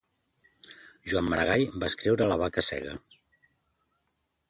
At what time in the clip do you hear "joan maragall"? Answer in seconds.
1.13-1.67